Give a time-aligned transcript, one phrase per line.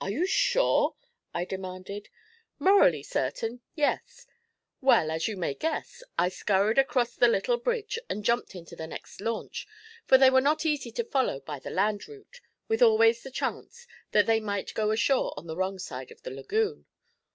[0.00, 0.96] 'Are you sure?'
[1.34, 2.08] I demanded.
[2.58, 4.26] 'Morally certain, yes.
[4.80, 8.86] Well, as you may guess, I scurried across the little bridge and jumped into the
[8.86, 9.68] next launch,
[10.06, 13.86] for they were not easy to follow by the land route, with always the chance
[14.12, 16.86] that they might go ashore on the wrong side of the lagoon.